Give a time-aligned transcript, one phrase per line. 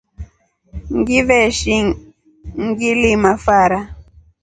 [0.97, 1.75] Ngiveshi
[2.65, 3.79] ngilima fara.